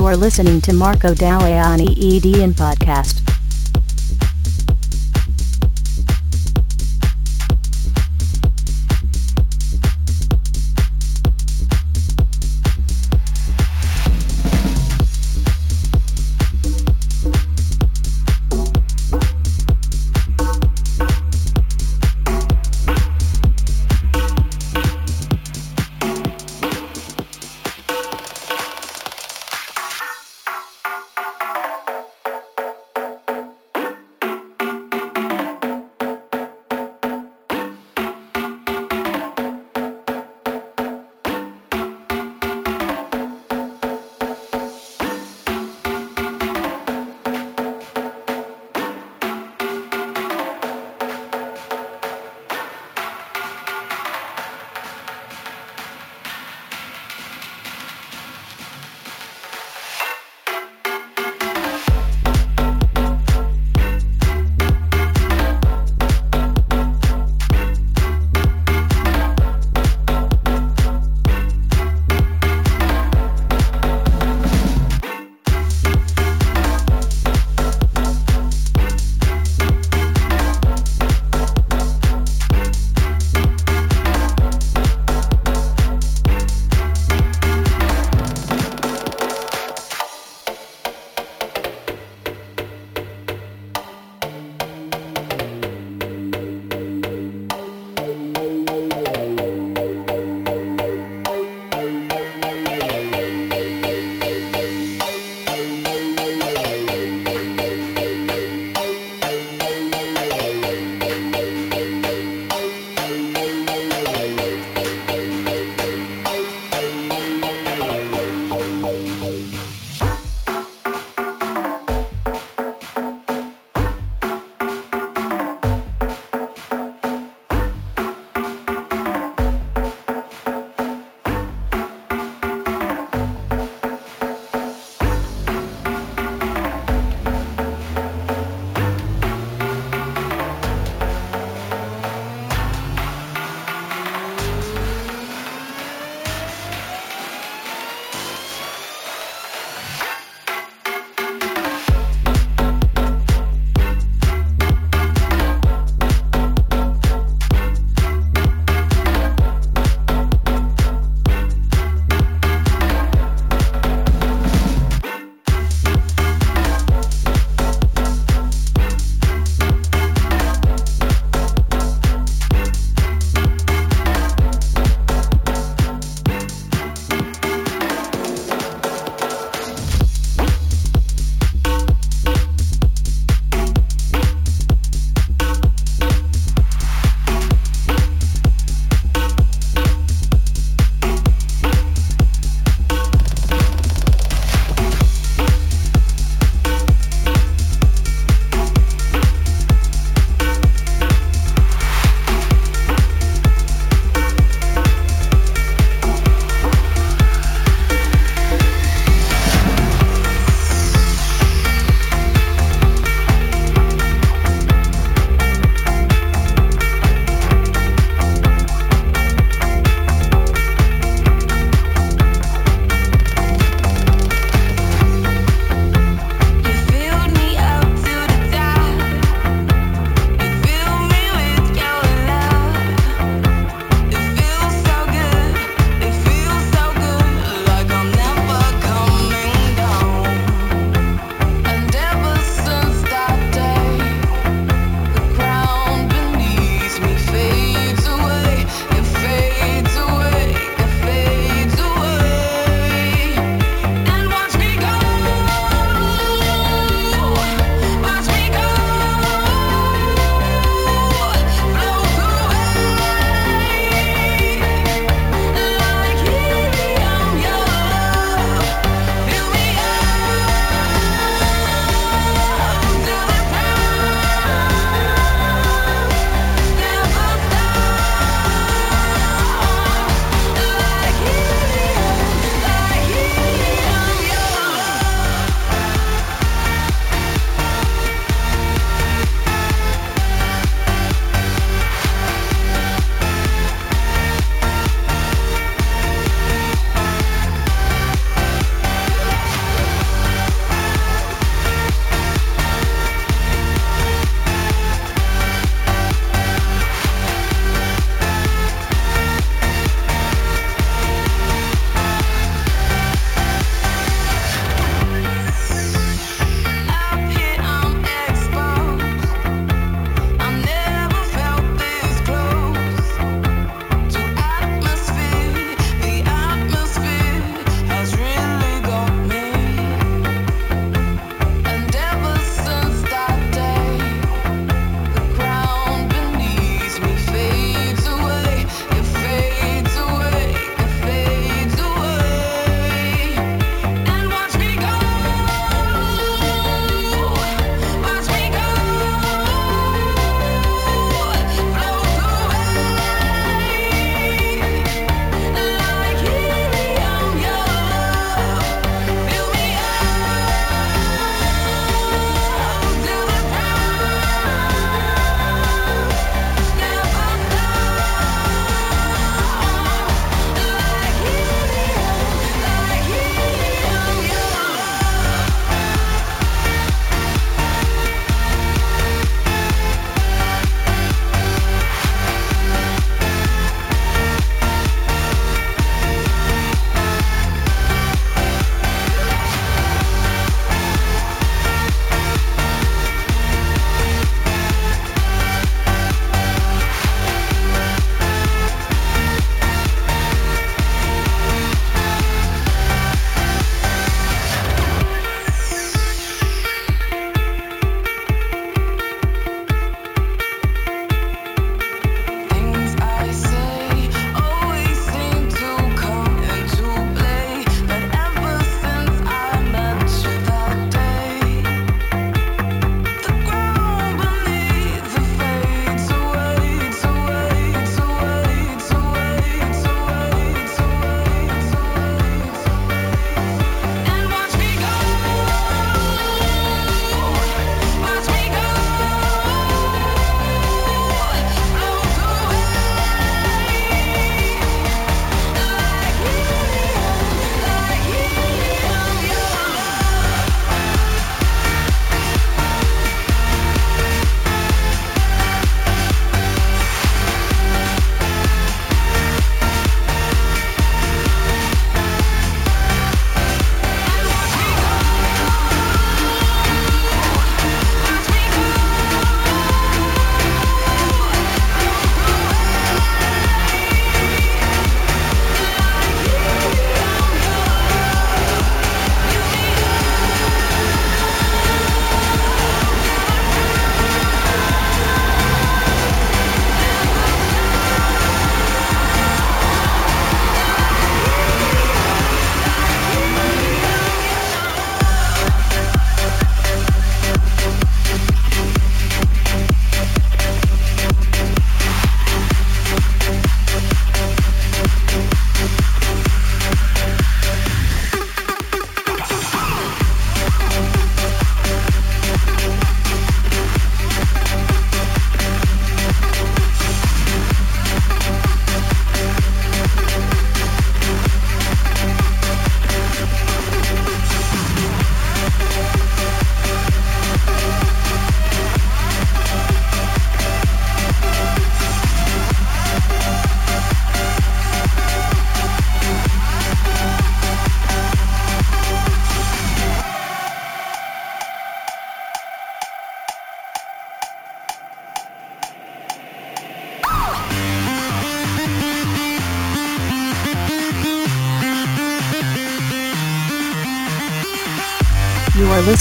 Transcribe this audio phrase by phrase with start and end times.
[0.00, 3.19] You are listening to Marco Deleoni EDM podcast.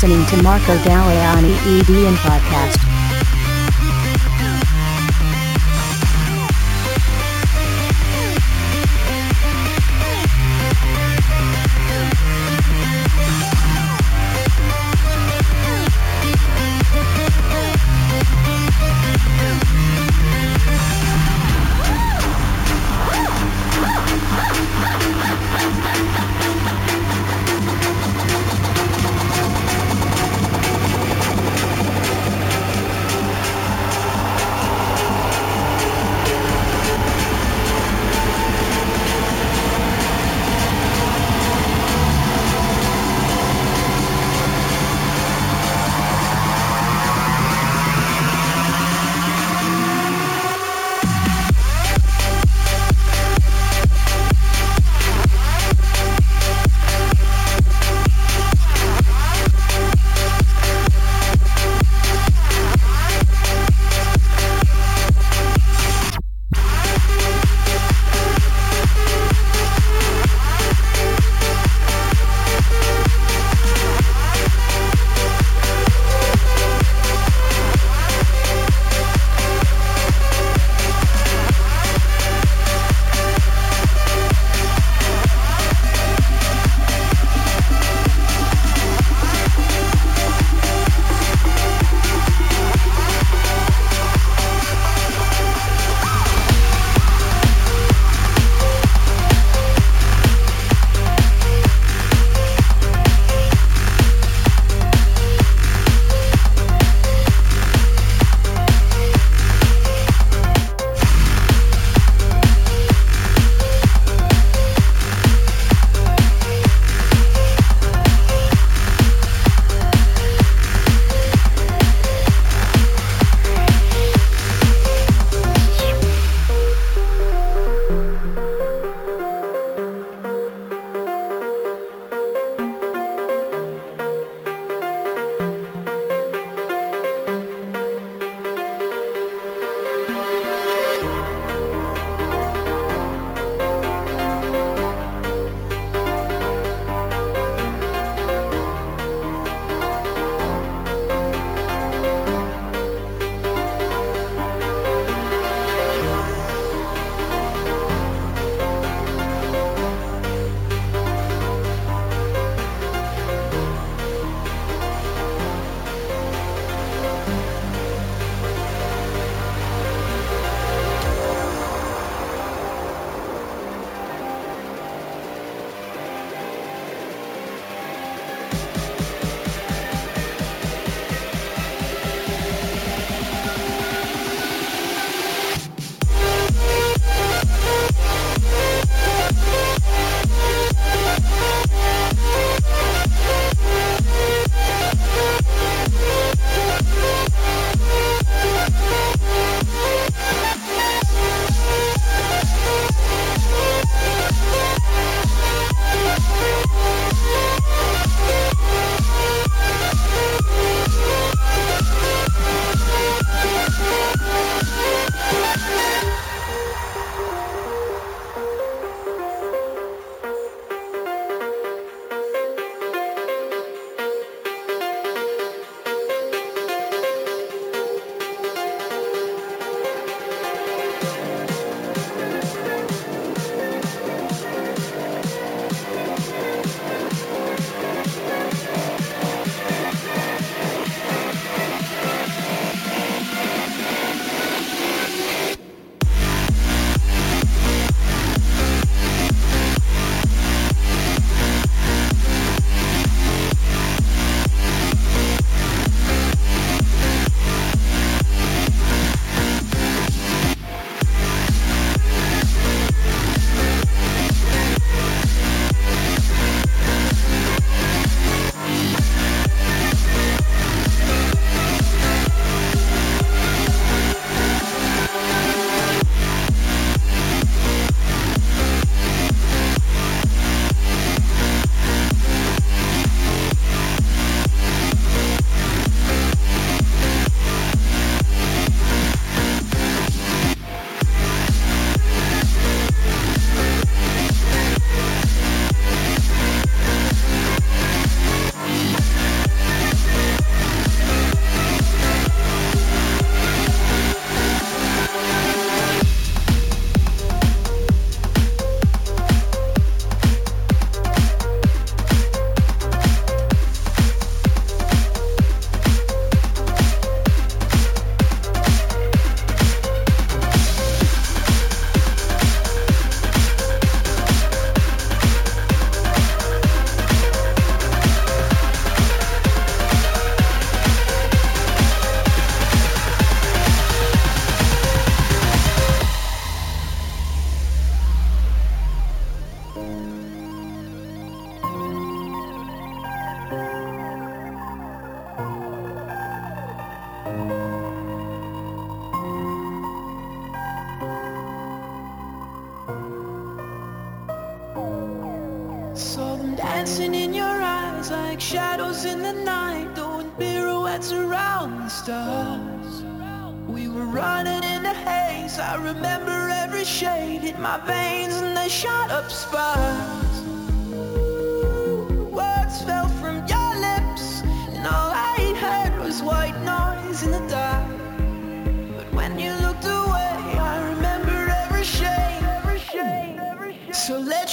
[0.01, 2.88] Listening to Marco Deleoni EDM Podcast.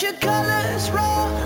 [0.03, 1.46] your colors wrong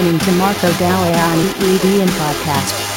[0.00, 2.89] listening to Marco Deleoni EDM Podcast.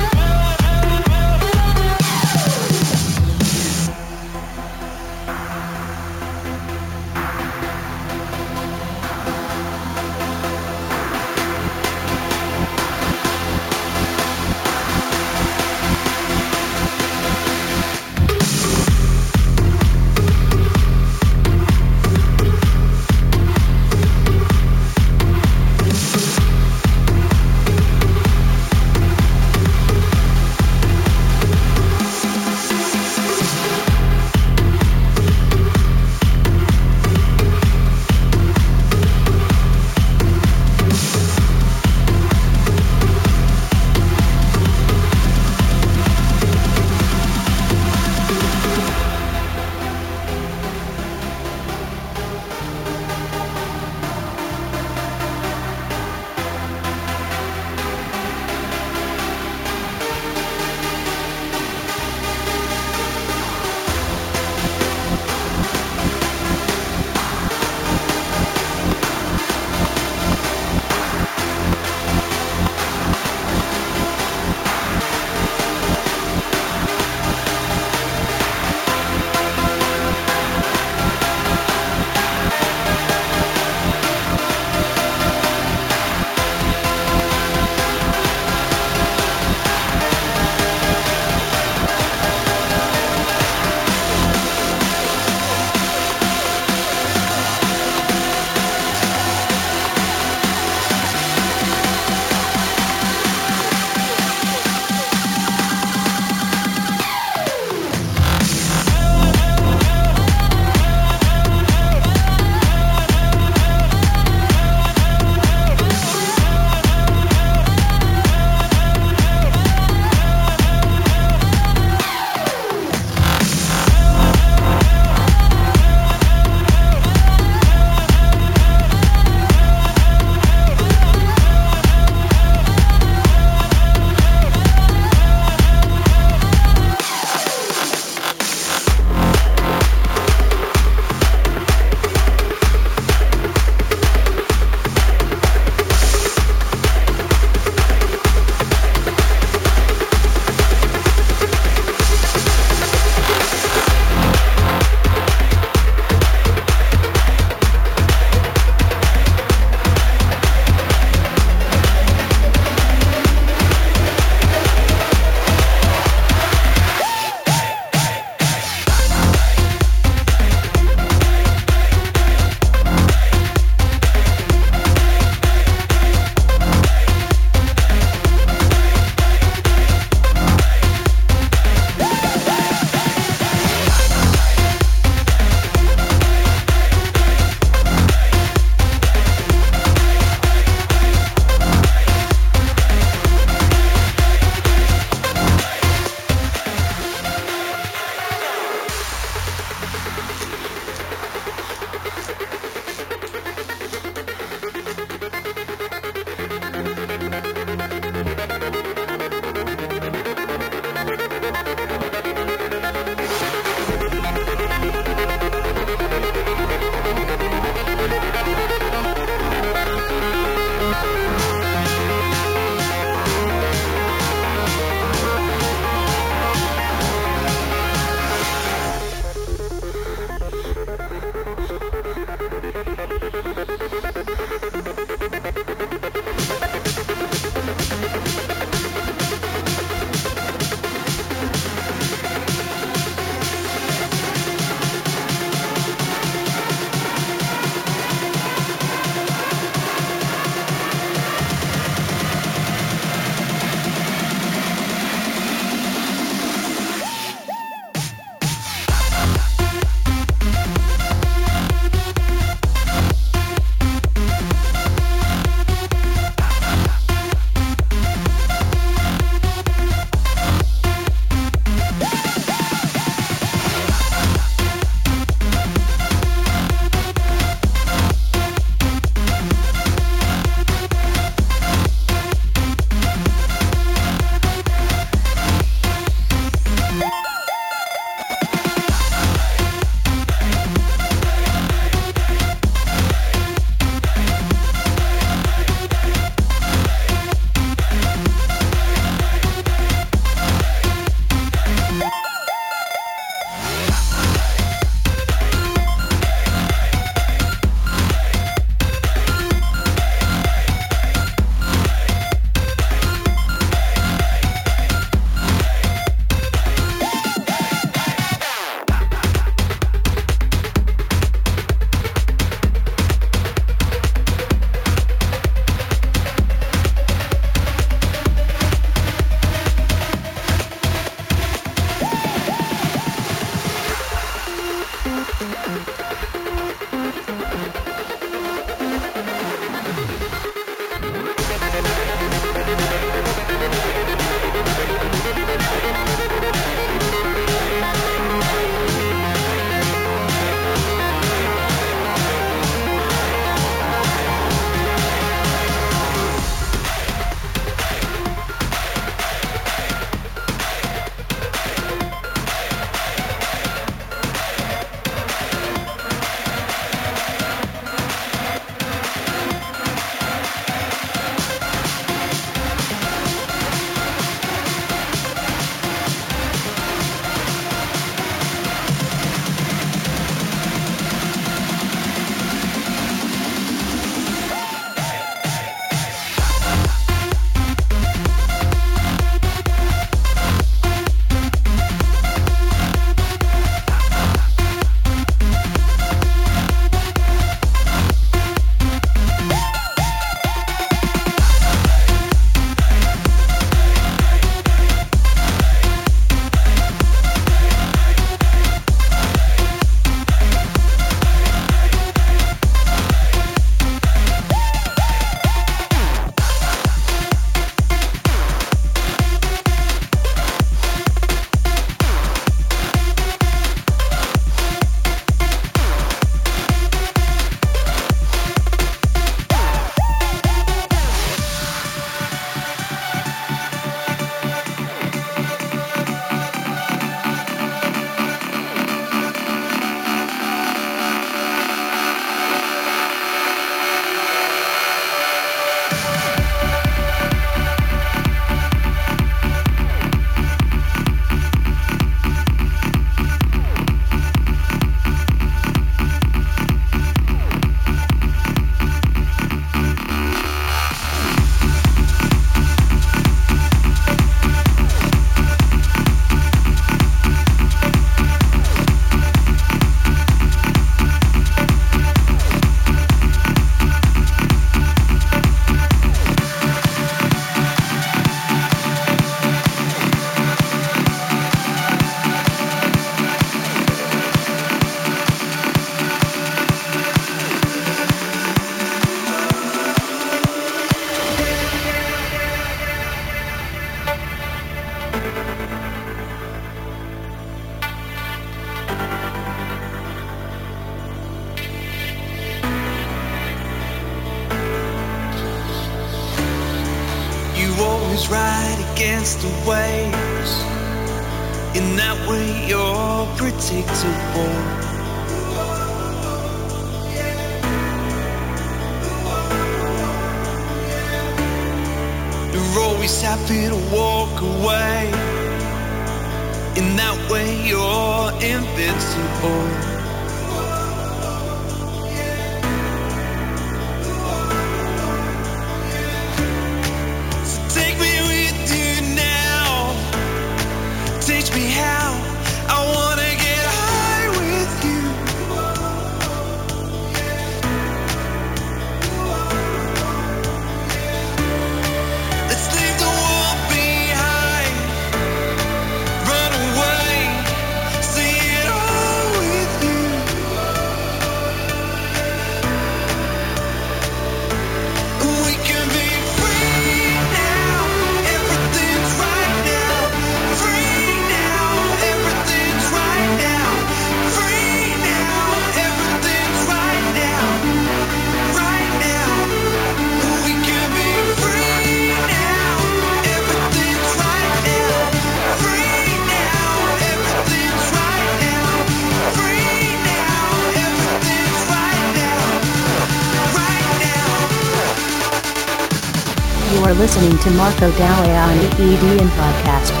[597.61, 600.00] Marco Deleoni EDM podcast.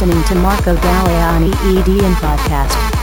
[0.00, 2.97] Listening to Marco Deleoni EDM Podcast.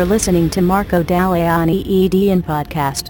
[0.00, 3.09] Are listening to Marco Deleoni EDM podcast.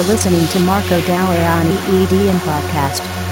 [0.00, 1.76] Are listening to Marco Deleoni
[2.06, 3.29] EDM Podcast.